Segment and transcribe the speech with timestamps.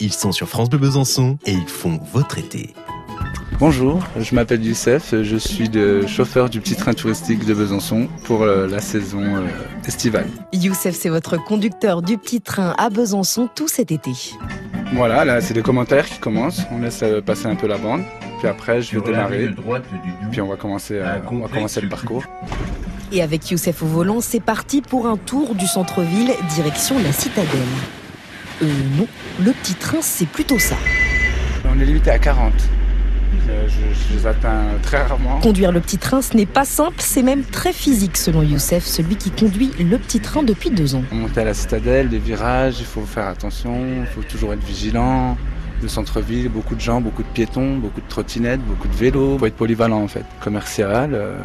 [0.00, 2.74] Ils sont sur France Bleu Besançon et ils font votre été.
[3.58, 8.42] Bonjour, je m'appelle Youssef, je suis le chauffeur du petit train touristique de Besançon pour
[8.42, 9.48] euh, la saison euh,
[9.84, 10.28] estivale.
[10.52, 14.12] Youssef, c'est votre conducteur du petit train à Besançon tout cet été.
[14.92, 18.02] Voilà, là c'est les commentaires qui commencent, on laisse euh, passer un peu la bande,
[18.38, 19.50] puis après je vais démarrer,
[20.30, 22.22] puis on va commencer, on va commencer le parcours.
[23.10, 27.48] Et avec Youssef au volant, c'est parti pour un tour du centre-ville, direction la citadelle.
[28.62, 28.66] Euh
[28.98, 29.06] non,
[29.40, 30.76] le petit train c'est plutôt ça.
[31.64, 32.52] On est limité à 40.
[33.46, 35.38] Je, je- je les atteins très rarement.
[35.40, 39.16] Conduire le petit train, ce n'est pas simple, c'est même très physique selon Youssef, celui
[39.16, 41.04] qui conduit le petit train depuis deux ans.
[41.12, 45.36] Monter à la citadelle, les virages, il faut faire attention, il faut toujours être vigilant.
[45.80, 49.34] Le centre-ville, beaucoup de gens, beaucoup de piétons, beaucoup de trottinettes, beaucoup de vélos.
[49.34, 50.24] Il faut être polyvalent en fait.
[50.40, 51.38] Commercial, euh,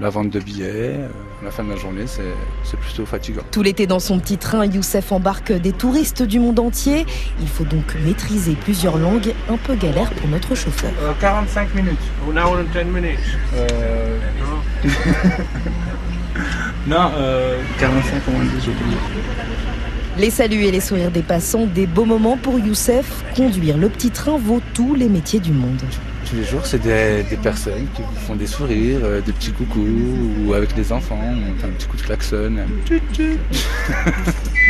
[0.00, 1.08] la vente de billets, euh,
[1.42, 2.22] à la fin de la journée, c'est
[2.62, 3.42] c'est plutôt fatigant.
[3.50, 7.04] Tout l'été dans son petit train, Youssef embarque des touristes du monde entier.
[7.40, 10.92] Il faut donc maîtriser plusieurs langues, un peu galère pour notre chauffeur.
[11.20, 11.98] 45 minutes.
[12.28, 13.18] One hour and ten minutes.
[13.56, 14.18] Euh...
[16.86, 18.96] non, euh, 45 au moins 10, j'ai oublié.
[20.18, 23.24] Les saluts et les sourires des passants, des beaux moments pour Youssef.
[23.34, 25.80] Conduire le petit train vaut tous les métiers du monde.
[26.28, 29.52] Tous les jours, c'est des, des personnes qui vous font des sourires, euh, des petits
[29.52, 29.86] coucous,
[30.44, 32.56] ou avec les enfants, on fait un petit coup de klaxon.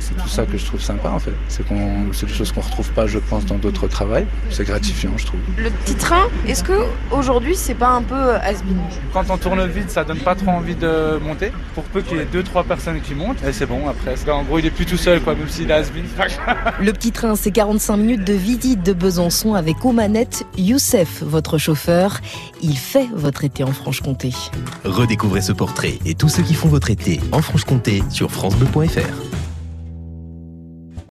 [0.00, 1.34] c'est tout ça que je trouve sympa en fait.
[1.48, 4.26] C'est qu'on, c'est des choses qu'on retrouve pas, je pense, dans d'autres travails.
[4.50, 5.40] C'est gratifiant, je trouve.
[5.56, 8.78] Le petit train, est-ce que aujourd'hui c'est pas un peu has-been?
[9.12, 11.52] Quand on tourne vite, ça donne pas trop envie de monter.
[11.74, 14.14] Pour peu qu'il y ait deux, trois personnes qui montent, et c'est bon après.
[14.30, 16.04] En gros, il est plus tout seul, quoi, même s'il est has-been.
[16.80, 21.58] Le petit train, c'est 45 minutes de visite de Besançon avec aux manettes Youssef, votre
[21.58, 22.20] chauffeur.
[22.62, 24.32] Il fait votre été en Franche-Comté.
[24.84, 29.37] Redécouvrez ce portrait et tous ceux qui font votre été en Franche-Comté sur FranceBleu.fr.